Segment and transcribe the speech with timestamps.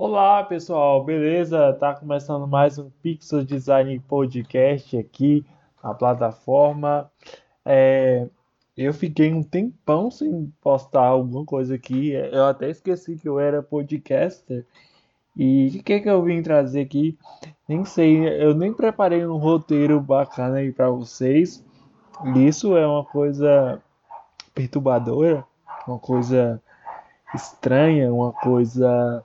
[0.00, 1.72] Olá pessoal, beleza?
[1.72, 5.44] Tá começando mais um Pixel Design Podcast aqui
[5.82, 7.10] na plataforma.
[7.64, 8.28] É,
[8.76, 12.12] eu fiquei um tempão sem postar alguma coisa aqui.
[12.12, 14.64] Eu até esqueci que eu era podcaster.
[15.36, 17.18] E o que, que eu vim trazer aqui?
[17.68, 21.64] Nem sei, eu nem preparei um roteiro bacana aí para vocês.
[22.36, 23.82] Isso é uma coisa
[24.54, 25.44] perturbadora,
[25.88, 26.62] uma coisa
[27.34, 29.24] estranha, uma coisa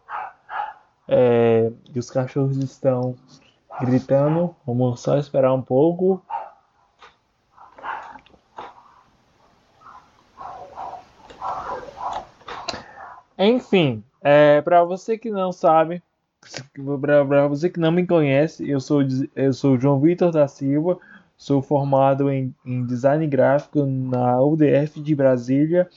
[1.08, 3.16] é, e os cachorros estão
[3.82, 4.56] gritando.
[4.66, 6.24] Vamos só esperar um pouco.
[13.38, 16.02] Enfim, é, para você que não sabe,
[17.02, 19.02] para você que não me conhece, eu sou
[19.36, 20.98] eu sou João Vitor da Silva,
[21.36, 25.90] sou formado em, em design gráfico na UDF de Brasília.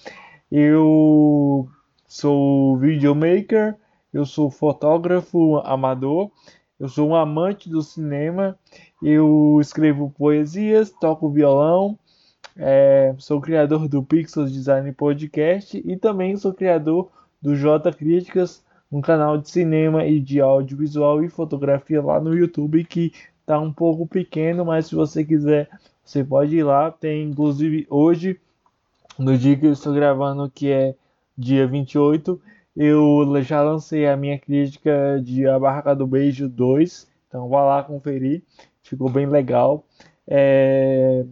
[0.50, 1.68] Eu
[2.06, 3.76] sou videomaker
[4.12, 6.30] eu sou fotógrafo amador,
[6.78, 8.58] eu sou um amante do cinema,
[9.02, 11.98] eu escrevo poesias, toco violão,
[12.56, 19.00] é, sou criador do Pixels Design Podcast e também sou criador do J Críticas, um
[19.00, 23.12] canal de cinema e de audiovisual e fotografia lá no YouTube que
[23.44, 25.68] tá um pouco pequeno, mas se você quiser,
[26.04, 26.90] você pode ir lá.
[26.90, 28.40] Tem inclusive hoje,
[29.18, 30.94] no dia que eu estou gravando, que é
[31.36, 32.40] dia 28,
[32.76, 37.82] eu já lancei a minha crítica de A Barraca do Beijo 2, então vá lá
[37.82, 38.42] conferir,
[38.82, 39.84] ficou bem legal.
[40.28, 41.24] É...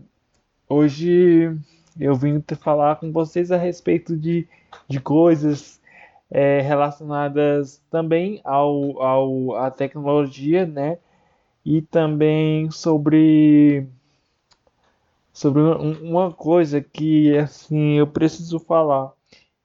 [0.69, 1.55] Hoje
[2.01, 4.49] eu vim falar com vocês a respeito de,
[4.89, 5.81] de coisas
[6.31, 10.99] é, relacionadas também ao, ao, à tecnologia, né?
[11.65, 13.87] E também sobre,
[15.33, 19.13] sobre uma coisa que assim eu preciso falar.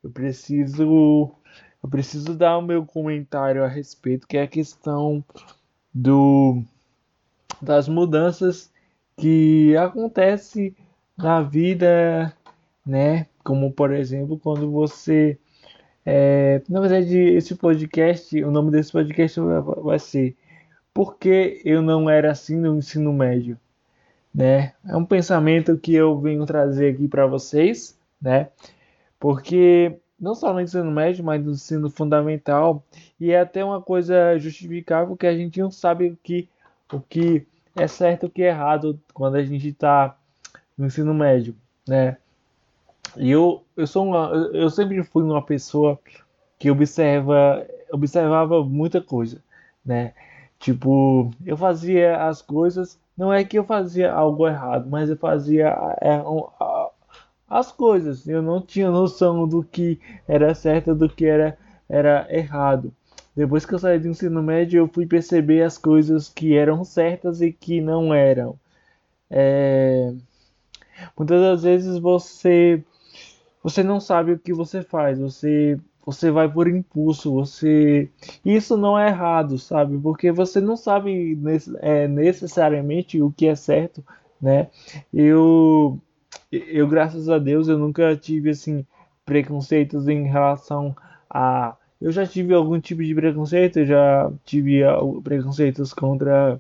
[0.03, 1.35] Eu preciso
[1.83, 5.23] eu preciso dar o meu comentário a respeito, que é a questão
[5.93, 6.61] do
[7.61, 8.71] das mudanças
[9.17, 10.75] que acontece
[11.17, 12.33] na vida,
[12.85, 13.27] né?
[13.43, 15.37] Como por exemplo, quando você
[16.05, 19.39] é, na verdade, esse podcast, o nome desse podcast
[19.83, 20.35] vai ser
[20.93, 23.59] Por que eu não era assim no ensino médio?
[24.33, 24.73] Né?
[24.87, 28.49] É um pensamento que eu venho trazer aqui para vocês, né?
[29.19, 32.83] Porque não só no ensino médio, mas no ensino fundamental,
[33.19, 36.49] e é até uma coisa justificável que a gente não sabe o que,
[36.91, 40.15] o que é certo e o que é errado quando a gente está
[40.77, 41.55] no ensino médio,
[41.87, 42.17] né?
[43.17, 45.99] E eu, eu sou uma, eu sempre fui uma pessoa
[46.57, 49.41] que observa, observava muita coisa,
[49.83, 50.13] né?
[50.59, 55.67] Tipo, eu fazia as coisas, não é que eu fazia algo errado, mas eu fazia
[56.01, 56.21] é,
[57.49, 58.27] as coisas.
[58.27, 61.57] Eu não tinha noção do que era certo do que era,
[61.89, 62.93] era errado.
[63.35, 67.41] Depois que eu saí do ensino médio, eu fui perceber as coisas que eram certas
[67.41, 68.59] e que não eram.
[69.29, 70.13] É...
[71.17, 72.83] Muitas das vezes você
[73.63, 78.09] você não sabe o que você faz, você você vai por impulso, você
[78.43, 79.97] isso não é errado, sabe?
[79.97, 81.37] Porque você não sabe
[81.81, 84.03] é, necessariamente o que é certo,
[84.41, 84.67] né?
[85.13, 85.99] Eu
[86.51, 88.85] eu, graças a Deus, eu nunca tive, assim,
[89.25, 90.95] preconceitos em relação
[91.29, 91.75] a.
[92.01, 94.81] Eu já tive algum tipo de preconceito, eu já tive
[95.23, 96.59] preconceitos contra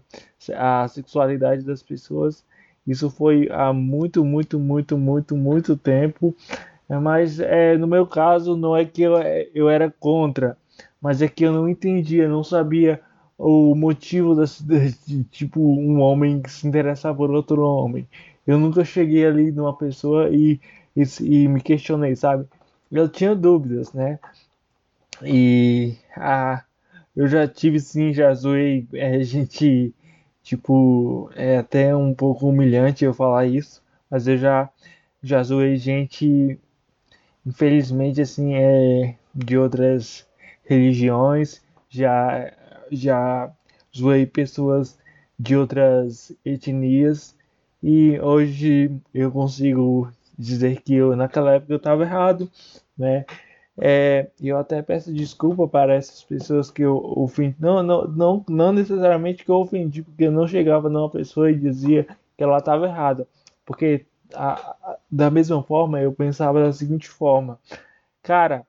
[0.55, 2.43] a sexualidade das pessoas.
[2.85, 6.35] Isso foi há muito, muito, muito, muito, muito tempo.
[6.89, 9.13] Mas é, no meu caso, não é que eu,
[9.53, 10.57] eu era contra,
[11.01, 12.99] mas é que eu não entendia, não sabia
[13.37, 14.35] o motivo
[15.05, 18.07] de, tipo um homem que se interessar por outro homem.
[18.45, 20.59] Eu nunca cheguei ali numa pessoa e,
[20.95, 22.47] e, e me questionei, sabe?
[22.91, 24.19] Eu tinha dúvidas, né?
[25.23, 26.63] E ah,
[27.15, 29.93] eu já tive sim, já zoei é, gente,
[30.43, 34.69] tipo, é até um pouco humilhante eu falar isso, mas eu já,
[35.21, 36.59] já zoei gente,
[37.45, 40.27] infelizmente, assim, é, de outras
[40.65, 42.51] religiões, já,
[42.91, 43.51] já
[43.95, 44.97] zoei pessoas
[45.37, 47.35] de outras etnias
[47.81, 52.49] e hoje eu consigo dizer que eu naquela época eu estava errado,
[52.97, 53.25] né?
[53.81, 57.55] É, eu até peço desculpa para essas pessoas que eu ofendi.
[57.59, 61.55] Não, não, não, não necessariamente que eu ofendi, porque eu não chegava numa pessoa e
[61.57, 62.05] dizia
[62.37, 63.27] que ela estava errada.
[63.65, 67.59] Porque a, a, da mesma forma eu pensava da seguinte forma,
[68.23, 68.65] cara,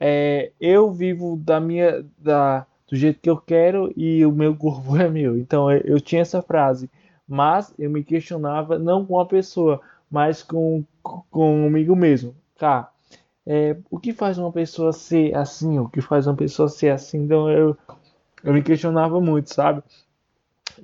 [0.00, 4.96] é, eu vivo da minha da, do jeito que eu quero e o meu corpo
[4.98, 5.38] é meu.
[5.38, 6.90] Então eu, eu tinha essa frase
[7.26, 9.80] mas eu me questionava não com a pessoa,
[10.10, 12.34] mas com, com comigo mesmo.
[12.58, 12.88] Cara,
[13.46, 17.18] é, o que faz uma pessoa ser assim, o que faz uma pessoa ser assim.
[17.18, 17.76] Então eu,
[18.42, 19.82] eu me questionava muito, sabe?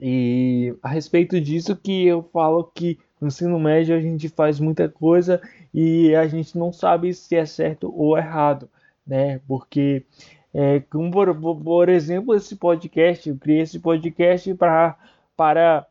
[0.00, 4.88] E a respeito disso que eu falo que no ensino médio a gente faz muita
[4.88, 5.40] coisa
[5.72, 8.68] e a gente não sabe se é certo ou errado,
[9.06, 9.40] né?
[9.46, 10.04] Porque,
[10.54, 14.96] é, como por, por exemplo, esse podcast, eu criei esse podcast pra,
[15.36, 15.86] para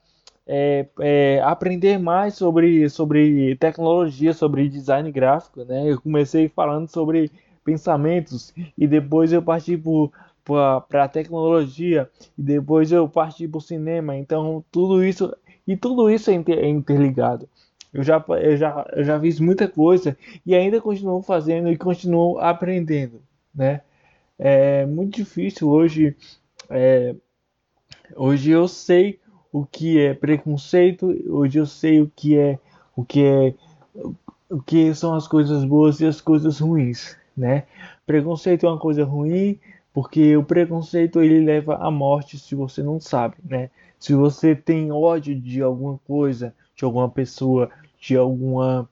[0.48, 5.92] é, é, aprender mais sobre, sobre tecnologia, sobre design gráfico, né?
[5.92, 7.32] Eu comecei falando sobre
[7.64, 9.82] pensamentos e depois eu parti
[10.44, 14.18] para a tecnologia e depois eu parti para o cinema.
[14.18, 15.36] Então tudo isso
[15.68, 17.48] e tudo isso é, inter, é interligado.
[17.94, 22.40] Eu já, eu, já, eu já fiz muita coisa e ainda continuo fazendo e continuo
[22.40, 23.22] aprendendo,
[23.54, 23.82] né?
[24.40, 26.16] É muito difícil hoje.
[26.70, 27.16] É,
[28.16, 29.21] hoje eu sei
[29.52, 32.58] o que é preconceito, hoje eu sei o que é
[32.96, 33.54] o que é
[34.50, 37.64] o que são as coisas boas e as coisas ruins, né?
[38.06, 39.60] Preconceito é uma coisa ruim
[39.94, 43.70] porque o preconceito ele leva à morte se você não sabe, né?
[44.00, 47.70] Se você tem ódio de alguma coisa, de alguma pessoa,
[48.00, 48.90] de alguma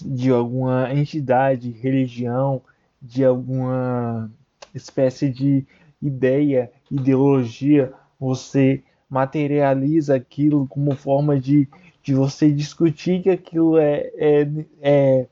[0.00, 2.60] de alguma entidade, religião,
[3.00, 4.30] de alguma
[4.74, 5.64] espécie de
[6.02, 11.68] ideia, ideologia, você materializa aquilo como forma de,
[12.02, 14.48] de você discutir que aquilo é, é,
[14.82, 15.26] é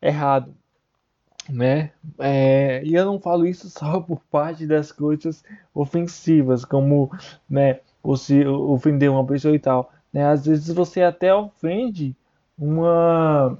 [0.00, 0.54] errado.
[1.48, 1.90] Né?
[2.18, 7.10] É, e eu não falo isso só por parte das coisas ofensivas, como
[7.48, 9.92] né, você ofender uma pessoa e tal.
[10.12, 10.24] Né?
[10.26, 12.16] Às vezes você até ofende
[12.58, 13.58] uma,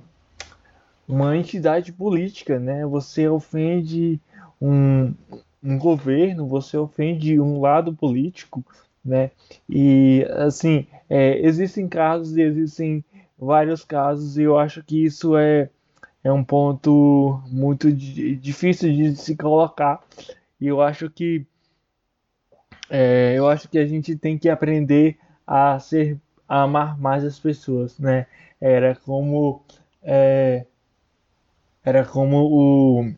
[1.07, 2.87] uma entidade política, né?
[2.87, 4.21] Você ofende
[4.61, 5.13] um,
[5.63, 8.65] um governo, você ofende um lado político,
[9.05, 9.31] né?
[9.69, 13.05] E assim, é, existem casos e existem
[13.39, 15.69] vários casos e eu acho que isso é,
[16.23, 20.01] é um ponto muito difícil de se colocar
[20.61, 21.47] e eu acho que
[22.89, 26.19] é, eu acho que a gente tem que aprender a ser
[26.49, 28.27] a amar mais as pessoas, né?
[28.61, 29.63] Era como
[30.03, 30.67] é,
[31.85, 33.15] era como o,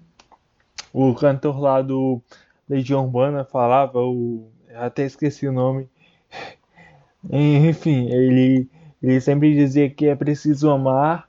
[0.93, 2.21] o cantor lá do
[2.69, 5.89] Legião Urbana falava, o até esqueci o nome.
[7.31, 8.69] Enfim, ele,
[9.03, 11.29] ele sempre dizia que é preciso amar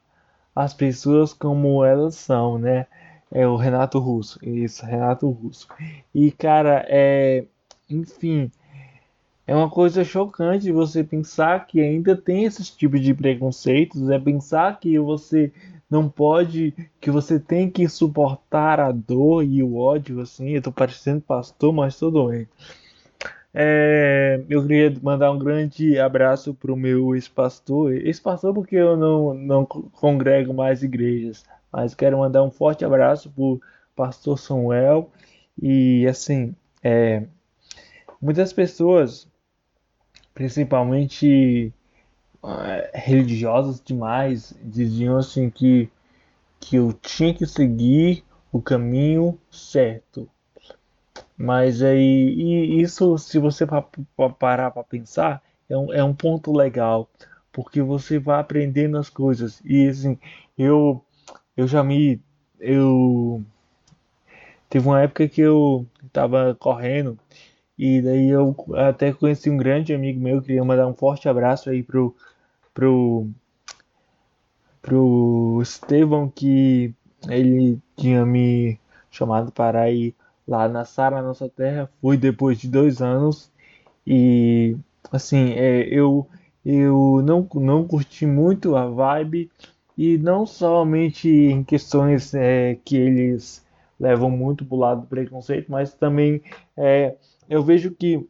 [0.55, 2.87] as pessoas como elas são, né?
[3.31, 5.67] É o Renato Russo, isso, Renato Russo.
[6.13, 7.45] E cara, é,
[7.89, 8.51] enfim,
[9.45, 14.79] é uma coisa chocante você pensar que ainda tem esses tipos de preconceitos, é pensar
[14.79, 15.51] que você
[15.89, 20.71] não pode, que você tem que suportar a dor e o ódio, assim, eu tô
[20.71, 22.49] parecendo pastor, mas tô doente.
[23.59, 27.91] É, eu queria mandar um grande abraço para o meu ex-pastor.
[27.91, 33.43] Ex-pastor porque eu não, não congrego mais igrejas, mas quero mandar um forte abraço para
[33.43, 33.59] o
[33.95, 35.09] pastor Samuel.
[35.59, 37.23] E assim, é,
[38.21, 39.27] muitas pessoas,
[40.35, 41.73] principalmente
[42.45, 45.89] é, religiosas demais, diziam assim que,
[46.59, 50.29] que eu tinha que seguir o caminho certo
[51.37, 53.65] mas aí, isso, se você
[54.39, 57.09] parar para pensar, é um, é um ponto legal,
[57.51, 59.61] porque você vai aprendendo as coisas.
[59.63, 60.17] E assim,
[60.57, 61.03] eu,
[61.55, 62.21] eu já me.
[62.59, 63.43] Eu.
[64.69, 67.17] Teve uma época que eu estava correndo,
[67.77, 71.83] e daí eu até conheci um grande amigo meu, queria mandar um forte abraço aí
[71.83, 72.15] pro.
[72.73, 73.27] pro
[74.81, 76.93] pro Estevão que
[77.29, 78.79] ele tinha me
[79.11, 80.15] chamado para ir
[80.47, 81.89] lá na Sara Nossa Terra.
[82.01, 83.51] Fui depois de dois anos
[84.05, 84.77] e
[85.11, 86.27] assim é, eu
[86.65, 89.51] eu não não curti muito a vibe
[89.97, 93.65] e não somente em questões é, que eles
[93.99, 96.41] levam muito pro lado do preconceito, mas também
[96.75, 97.15] é,
[97.49, 98.27] eu vejo que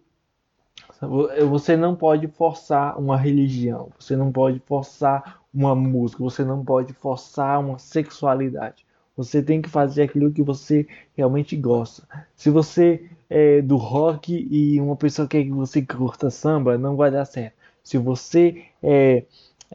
[1.48, 6.94] você não pode forçar uma religião, você não pode forçar uma música, você não pode
[6.94, 8.87] forçar uma sexualidade.
[9.18, 12.08] Você tem que fazer aquilo que você realmente gosta.
[12.36, 17.10] Se você é do rock e uma pessoa quer que você curta samba, não vai
[17.10, 17.56] dar certo.
[17.84, 19.26] Se você é,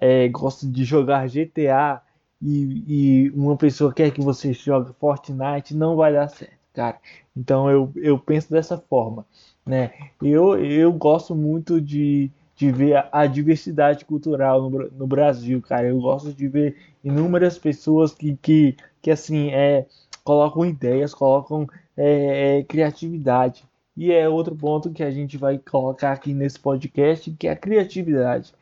[0.00, 2.00] é gosta de jogar GTA
[2.40, 2.84] e,
[3.26, 6.98] e, uma pessoa quer que você jogue Fortnite, não vai dar certo, cara.
[7.36, 9.26] Então eu, eu penso dessa forma,
[9.66, 9.92] né?
[10.20, 12.30] Eu, eu gosto muito de
[12.62, 15.88] de ver a, diversidade cultural no, no, Brasil, cara.
[15.88, 19.84] Eu gosto de ver inúmeras pessoas que, que, que assim, é,
[20.22, 21.66] colocam ideias, colocam
[21.96, 23.64] é, é, criatividade.
[23.96, 27.56] E é outro ponto que a gente vai colocar aqui nesse podcast, que é a
[27.56, 28.54] criatividade.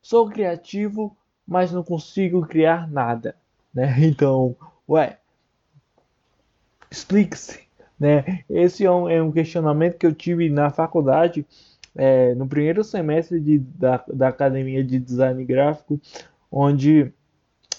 [0.00, 3.34] Sou criativo, mas não consigo criar nada,
[3.74, 3.92] né?
[4.06, 4.54] Então,
[4.88, 5.18] ué,
[6.88, 7.60] Explique-se.
[7.98, 8.44] Né?
[8.48, 11.46] Esse é um, é um questionamento que eu tive na faculdade,
[11.94, 16.00] é, no primeiro semestre de, da, da academia de design gráfico,
[16.50, 17.12] onde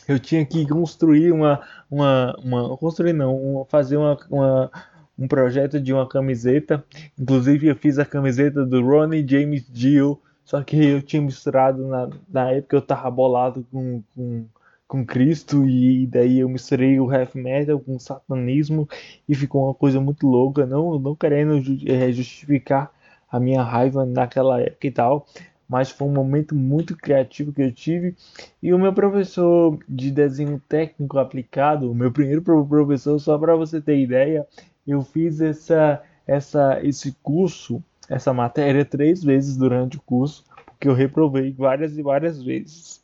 [0.08, 4.72] eu tinha que construir uma, uma, uma construir não, uma, fazer uma, uma,
[5.18, 6.84] um projeto de uma camiseta.
[7.20, 12.10] Inclusive eu fiz a camiseta do Ronnie James Dio, só que eu tinha misturado na,
[12.30, 14.46] na época eu tava bolado com, com,
[14.88, 18.88] com Cristo e daí eu misturei o heavy metal com o satanismo
[19.28, 21.56] e ficou uma coisa muito louca, não, não querendo
[21.88, 22.92] é, justificar
[23.34, 25.28] a minha raiva naquela época e tal
[25.74, 28.16] mas foi um momento muito criativo que eu tive.
[28.62, 33.82] E o meu professor de desenho técnico aplicado, o meu primeiro professor, só para você
[33.82, 34.46] ter ideia,
[34.86, 40.94] eu fiz essa, essa, esse curso, essa matéria três vezes durante o curso, porque eu
[40.94, 43.02] reprovei várias e várias vezes.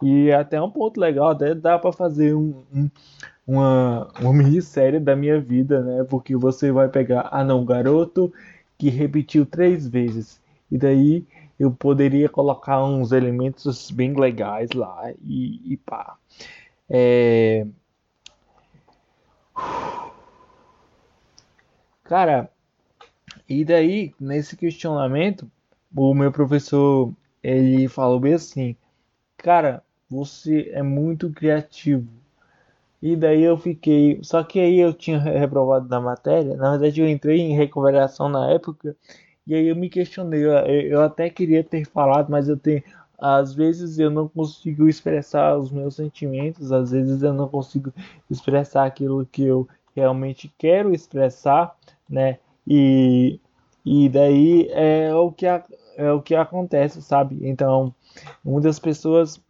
[0.00, 2.90] E até um ponto legal, até dá para fazer um, um,
[3.46, 6.04] uma, uma minissérie da minha vida, né?
[6.04, 8.32] Porque você vai pegar, ah não, garoto
[8.78, 10.40] que repetiu três vezes.
[10.70, 11.26] E daí
[11.58, 16.16] eu poderia colocar uns elementos bem legais lá e, e pá.
[16.88, 17.66] É...
[22.04, 22.50] Cara,
[23.48, 25.50] e daí, nesse questionamento,
[25.94, 27.12] o meu professor,
[27.42, 28.76] ele falou bem assim,
[29.36, 32.08] cara, você é muito criativo.
[33.02, 37.08] E daí eu fiquei, só que aí eu tinha reprovado na matéria, na verdade eu
[37.08, 38.96] entrei em recuperação na época
[39.46, 40.44] e aí eu me questionei,
[40.90, 42.82] eu, até queria ter falado, mas eu tenho.
[43.18, 47.92] Às vezes eu não consigo expressar os meus sentimentos, às vezes eu não consigo
[48.30, 51.76] expressar aquilo que eu realmente quero expressar,
[52.08, 52.38] né?
[52.66, 53.38] E,
[53.84, 57.38] e daí é o que, é o que acontece, sabe?
[57.42, 57.94] Então,
[58.44, 59.40] muitas pessoas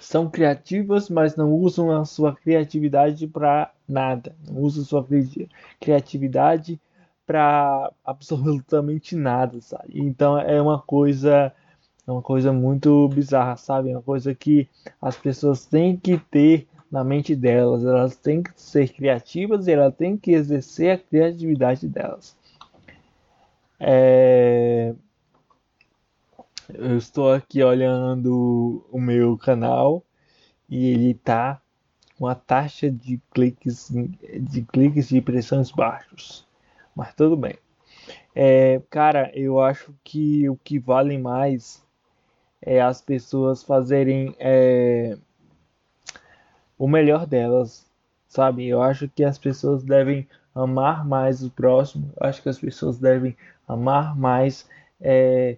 [0.00, 4.34] são criativas, mas não usam a sua criatividade para nada.
[4.46, 5.06] Não usam sua
[5.80, 6.80] criatividade
[7.26, 10.00] para absolutamente nada, sabe?
[10.00, 11.52] Então é uma coisa
[12.06, 13.90] é uma coisa muito bizarra, sabe?
[13.90, 14.68] É uma coisa que
[15.00, 19.94] as pessoas têm que ter na mente delas, elas têm que ser criativas e elas
[19.96, 22.36] têm que exercer a criatividade delas.
[23.80, 24.94] É...
[26.72, 30.02] Eu estou aqui olhando o meu canal
[30.68, 31.60] e ele tá
[32.18, 33.90] com a taxa de cliques
[34.40, 36.46] de cliques de impressões baixos
[36.94, 37.58] mas tudo bem.
[38.34, 41.82] É, cara, eu acho que o que vale mais
[42.62, 45.16] é as pessoas fazerem é,
[46.78, 47.86] o melhor delas,
[48.28, 48.66] sabe?
[48.66, 52.98] Eu acho que as pessoas devem amar mais o próximo, eu acho que as pessoas
[52.98, 54.68] devem amar mais
[55.00, 55.56] é,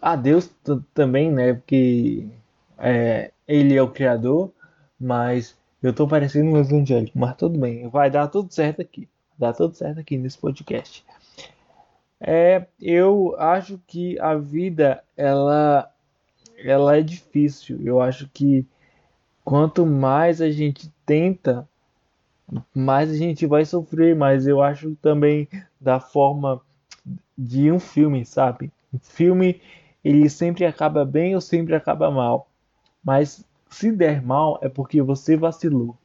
[0.00, 0.50] a Deus
[0.92, 1.54] também, né?
[1.54, 2.26] Porque
[2.78, 4.52] é, Ele é o Criador,
[4.98, 9.08] mas eu tô parecendo um evangélico, mas tudo bem, vai dar tudo certo aqui.
[9.38, 11.04] Dá tudo certo aqui nesse podcast.
[12.20, 15.90] É, eu acho que a vida ela
[16.56, 17.80] ela é difícil.
[17.84, 18.66] Eu acho que
[19.44, 21.68] quanto mais a gente tenta,
[22.74, 24.16] mais a gente vai sofrer.
[24.16, 25.48] Mas eu acho também
[25.80, 26.60] da forma
[27.36, 28.72] de um filme, sabe?
[28.92, 29.60] Um filme
[30.04, 32.50] ele sempre acaba bem ou sempre acaba mal.
[33.02, 35.96] Mas se der mal é porque você vacilou,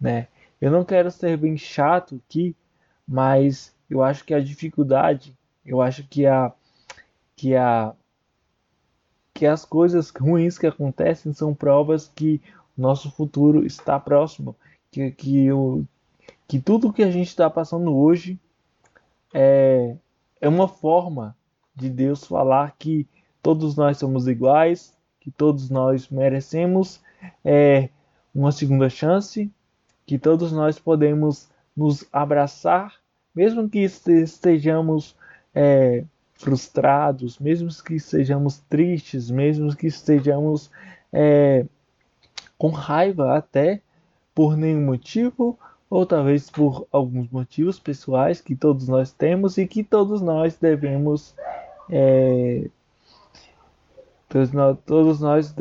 [0.00, 0.28] né?
[0.60, 2.56] Eu não quero ser bem chato aqui,
[3.06, 6.52] mas eu acho que a dificuldade, eu acho que a
[7.36, 7.94] que a
[9.34, 12.40] que as coisas ruins que acontecem são provas que
[12.76, 14.56] nosso futuro está próximo,
[14.90, 15.84] que que, o,
[16.46, 18.38] que tudo que a gente está passando hoje
[19.34, 19.96] é,
[20.40, 21.36] é uma forma
[21.74, 23.06] de Deus falar que
[23.42, 27.00] todos nós somos iguais, que todos nós merecemos
[27.44, 27.88] é,
[28.34, 29.50] uma segunda chance,
[30.06, 32.94] que todos nós podemos nos abraçar,
[33.34, 35.16] mesmo que estejamos
[35.54, 40.70] é, frustrados, mesmo que estejamos tristes, mesmo que estejamos
[41.12, 41.66] é,
[42.58, 43.80] com raiva até
[44.34, 45.58] por nenhum motivo,
[45.90, 51.34] ou talvez por alguns motivos pessoais que todos nós temos e que todos nós devemos.
[51.90, 52.70] É,
[54.32, 55.54] todos nós, todos nós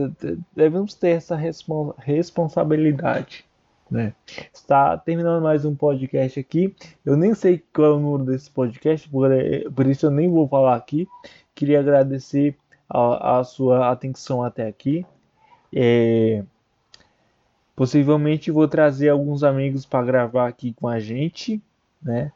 [0.56, 3.44] devemos ter essa responsabilidade
[3.92, 4.16] né?
[4.54, 6.74] Está terminando mais um podcast aqui.
[7.06, 9.30] Eu nem sei qual é o número desse podcast, por,
[9.75, 11.06] por isso eu nem vou falar aqui.
[11.54, 12.56] Queria agradecer
[12.90, 15.06] a, a sua atenção até aqui.
[15.74, 16.42] É,
[17.75, 21.62] possivelmente vou trazer alguns amigos para gravar aqui com a gente,
[22.01, 22.32] né?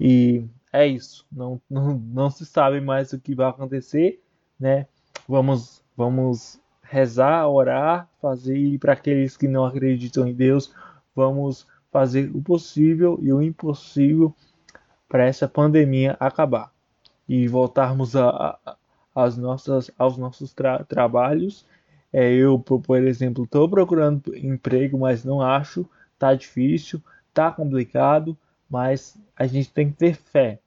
[0.00, 1.26] E é isso.
[1.30, 4.22] Não, não, não se sabe mais o que vai acontecer,
[4.58, 4.86] né?
[5.28, 10.72] Vamos, vamos rezar, orar, fazer para aqueles que não acreditam em Deus,
[11.14, 14.34] vamos fazer o possível e o impossível
[15.08, 16.72] para essa pandemia acabar
[17.28, 18.58] e voltarmos a,
[19.14, 21.66] a, nossas, aos nossos tra trabalhos.
[22.12, 25.88] É, eu, por exemplo, estou procurando emprego, mas não acho,
[26.18, 27.02] tá difícil,
[27.32, 28.36] tá complicado,
[28.68, 30.58] mas a gente tem que ter fé.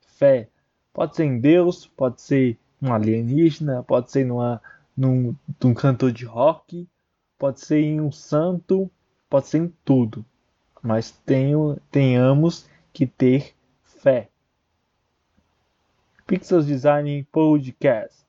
[0.00, 0.48] Fé.
[0.92, 4.60] Pode ser em Deus, pode ser um alienígena, pode ser numa,
[4.96, 6.88] num, num cantor de rock,
[7.38, 8.90] pode ser em um santo,
[9.28, 10.24] pode ser em tudo.
[10.82, 14.28] Mas tenho, tenhamos que ter fé.
[16.26, 18.24] Pixels Design Podcast.